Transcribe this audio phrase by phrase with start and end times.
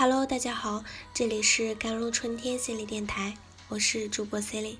[0.00, 0.82] Hello，大家好，
[1.12, 3.36] 这里是甘露春天心理电台，
[3.68, 4.78] 我是主播 c e l i n e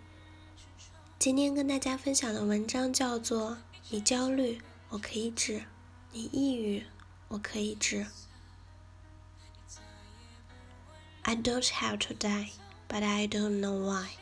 [1.18, 3.50] 今天跟大家分享的文章叫做
[3.90, 5.60] 《你焦虑，我可以治；
[6.12, 6.86] 你抑郁，
[7.28, 7.96] 我可以治》。
[11.20, 12.52] I don't have to die,
[12.88, 14.12] but I don't know why.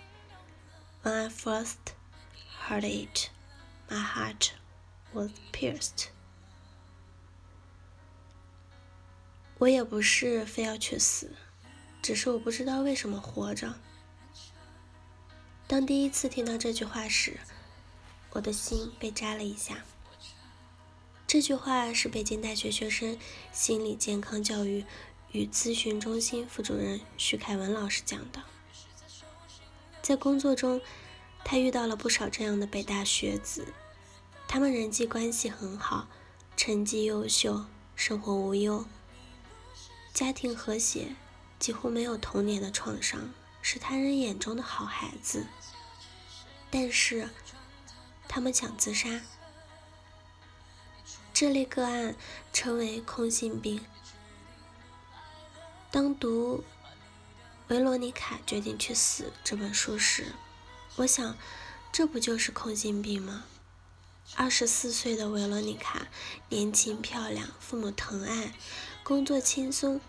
[1.05, 1.95] When I first
[2.67, 3.31] heard it,
[3.89, 4.51] my heart
[5.13, 6.09] was pierced.
[9.59, 11.33] 我也不是非要去死，
[12.01, 13.75] 只是我不知道为什么活着。
[15.67, 17.39] 当第一次听到这句话时，
[18.31, 19.85] 我的心被扎了一下。
[21.27, 23.19] 这句话是北京大学学生
[23.53, 24.87] 心理健康教育
[25.33, 28.43] 与咨询中心副主任徐凯文老师讲的。
[30.01, 30.81] 在工作中，
[31.45, 33.75] 他遇到了不少这样的北大学子，
[34.47, 36.09] 他们人际关系很好，
[36.57, 38.87] 成绩优秀，生活无忧。
[40.19, 41.15] 家庭和谐，
[41.61, 45.47] 几乎没有童年的创伤，是他人眼中的好孩子。
[46.71, 47.31] 但是，
[48.27, 49.21] 他们想自杀。
[51.33, 52.17] 这类个案
[52.53, 53.87] 称为空心病。
[55.93, 56.65] 当读
[57.69, 60.33] 《维罗妮卡决定去死》这本书时，
[60.97, 61.37] 我想，
[61.93, 63.45] 这不就是空心病吗？
[64.35, 66.09] 二十四岁的维罗妮卡，
[66.49, 68.53] 年轻漂亮，父母疼爱。
[69.08, 70.00] 工作轻松，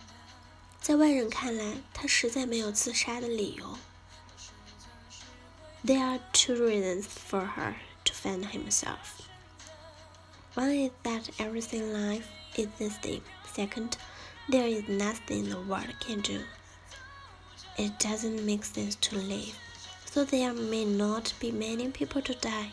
[0.80, 3.78] 在外人看来，他实在没有自杀的理由。
[5.84, 7.74] There are two reasons for her
[8.04, 9.20] to find himself.
[10.54, 12.24] One is that everything in life
[12.54, 13.22] is the same.
[13.54, 13.92] Second,
[14.48, 16.40] there is nothing the world can do.
[17.76, 19.54] It doesn't make sense to live.
[20.06, 22.70] So there may not be many people to die,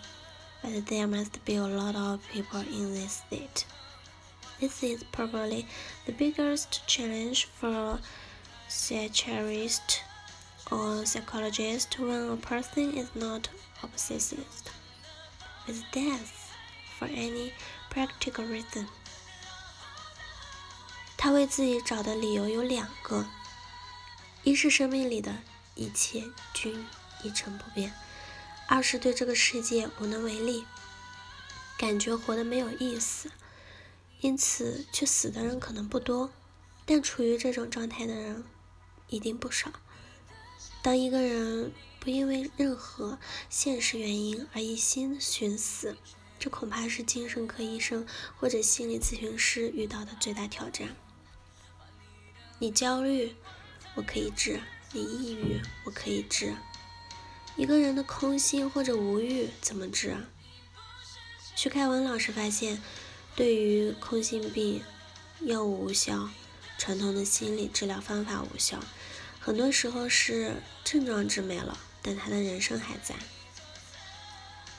[0.61, 3.65] but there must be a lot of people in this state.
[4.59, 5.65] This is probably
[6.05, 7.99] the biggest challenge for
[8.69, 10.01] psychiatrists
[10.69, 13.49] or psychologists when a person is not
[13.81, 14.37] obsessed
[15.67, 16.53] with death
[16.99, 17.53] for any
[17.89, 18.87] practical reason.
[21.17, 23.27] 他为自己找的理由有两个：
[24.43, 25.39] 一是生命里的
[25.75, 26.85] 一切均
[27.23, 27.91] 一成不变；
[28.67, 30.65] 二是对这个世界无能为力，
[31.77, 33.31] 感觉活得没有意思。
[34.20, 36.30] 因此，去死的人可能不多，
[36.86, 38.44] 但处于这种状态的人
[39.08, 39.70] 一定不少。
[40.82, 43.18] 当一个人不因为任何
[43.50, 45.96] 现实原因而一心寻死，
[46.38, 48.06] 这恐怕是精神科医生
[48.36, 50.96] 或者心理咨询师遇到的最大挑战。
[52.58, 53.36] 你焦虑，
[53.94, 54.60] 我可以治；
[54.92, 56.54] 你抑郁，我可以治。
[57.56, 60.16] 一个人的空心或者无欲怎么治？
[61.54, 62.82] 徐凯文老师发现。
[63.36, 64.82] 对于空心病，
[65.40, 66.30] 药物无效，
[66.78, 68.80] 传统的心理治疗方法无效，
[69.38, 73.14] 很多时候是症状治没了，但他的人生还在。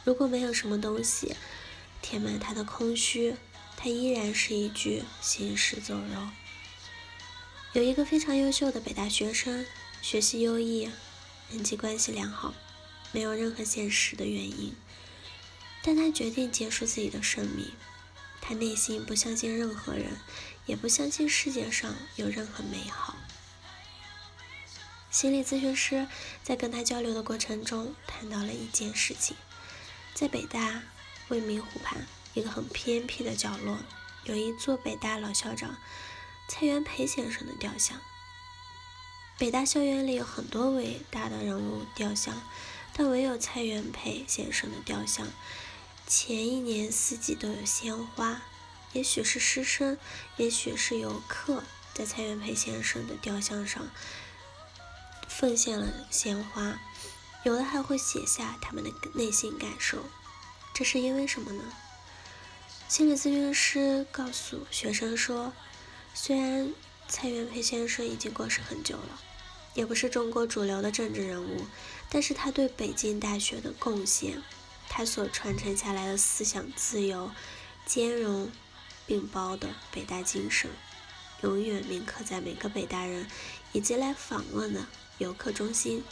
[0.03, 1.35] 如果没有什么东西
[2.01, 3.35] 填满他的空虚，
[3.75, 6.27] 他依然是一具行尸走肉。
[7.73, 9.67] 有一个非常优秀的北大学生，
[10.01, 10.89] 学习优异，
[11.51, 12.55] 人际关系良好，
[13.11, 14.73] 没有任何现实的原因，
[15.83, 17.71] 但他决定结束自己的生命。
[18.47, 20.21] 他内心不相信任何人，
[20.67, 23.17] 也不相信世界上有任何美好。
[25.11, 26.07] 心理咨询师
[26.43, 29.35] 在跟他交流的过程中谈到了一件事情：
[30.13, 30.81] 在北大
[31.27, 33.79] 未名湖畔一个很偏僻的角落，
[34.23, 35.75] 有一座北大老校长
[36.47, 37.99] 蔡元培先生的雕像。
[39.37, 42.41] 北大校园里有很多伟大的人物雕像，
[42.93, 45.27] 但唯有蔡元培先生的雕像。
[46.09, 48.41] 前一年四季都有鲜花，
[48.93, 49.97] 也许是师生，
[50.37, 53.85] 也许是游客，在蔡元培先生的雕像上
[55.27, 56.79] 奉献了鲜花，
[57.43, 60.05] 有的还会写下他们的内心感受。
[60.73, 61.61] 这是因为什么呢？
[62.87, 65.51] 心理咨询师告诉学生说，
[66.13, 66.73] 虽然
[67.09, 69.19] 蔡元培先生已经过世很久了，
[69.73, 71.65] 也不是中国主流的政治人物，
[72.09, 74.41] 但是他对北京大学的贡献。
[74.97, 77.29] 他所传承下来的思想自由、
[77.85, 78.51] 兼容
[79.05, 80.71] 并包的北大精神，
[81.43, 83.27] 永远铭刻在每个北大人
[83.73, 84.87] 以及来访问的
[85.19, 86.03] 游客中心。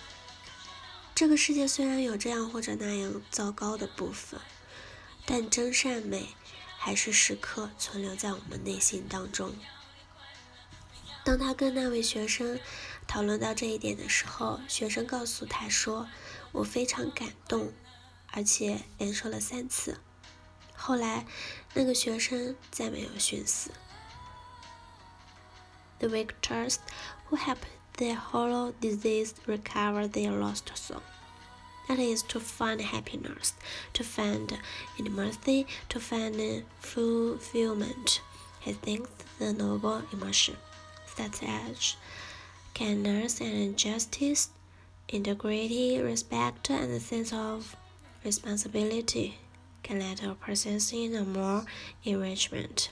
[1.15, 4.39] 这个世界虽然有这样或者那样糟糕的部分，
[5.25, 6.27] 但真善美
[6.77, 9.55] 还是时刻存留在我们内心当中。
[11.23, 12.59] 当他跟那位学生
[13.07, 16.07] 讨论到这一点的时候，学生告诉他说
[16.53, 17.73] ：“我非常感动。”
[18.34, 19.98] 而且连说了三次。
[20.74, 21.26] 后来，
[21.74, 23.70] 那个学生再没有寻死。
[26.00, 26.78] the victors
[27.28, 27.58] who help
[27.98, 31.02] the hollow disease recover their lost soul.
[31.88, 33.52] That is to find happiness,
[33.94, 34.58] to find
[34.98, 38.20] intimacy, to find fulfillment.
[38.60, 40.56] He thinks the noble emotion,
[41.16, 41.96] such as
[42.74, 44.50] kindness and justice,
[45.08, 47.76] integrity, respect, and a sense of
[48.24, 49.34] responsibility
[49.82, 51.64] can let a person see a more
[52.04, 52.90] enrichment,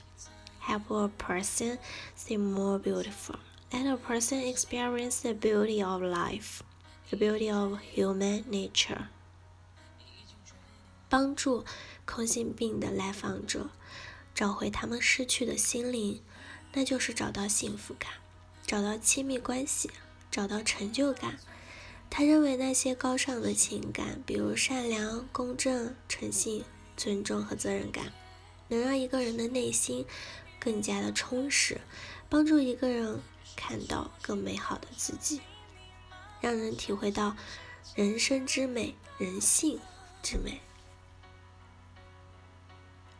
[0.59, 1.77] help a person
[2.15, 3.35] see more beautiful,
[3.71, 6.61] let a person experience the beauty of life,
[7.09, 9.07] the beauty of human nature.
[11.09, 11.65] 帮助
[12.05, 13.69] 空心病的来访者
[14.35, 16.21] 找回他们失去的心灵，
[16.73, 18.11] 那就是找到幸福感，
[18.65, 19.89] 找到亲密关系，
[20.29, 21.39] 找到成就感。
[22.16, 26.64] 他认为那些高尚的情感，比如善良、公正、诚信、
[26.96, 28.12] 尊重和责任感，
[28.68, 30.06] 能让一个人的内心
[30.60, 31.80] 更加的充实，
[32.28, 33.20] 帮助一个人
[33.56, 35.40] 看到更美好的自己，
[36.40, 37.36] 让人体会到
[37.96, 39.80] 人生之美、人性
[40.22, 40.60] 之美。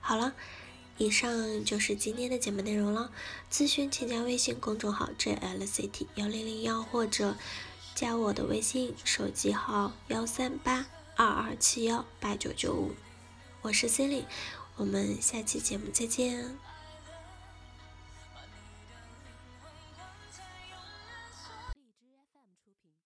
[0.00, 0.36] 好了，
[0.98, 3.10] 以上就是今天的节目内容了。
[3.50, 7.36] 咨询请加微信公众号 jlct 幺零零幺或者。
[7.94, 12.92] 加我的微信，手机号幺三八二二七幺八九九五，
[13.62, 14.26] 我是 c i l y
[14.74, 16.58] 我们下期节目再见。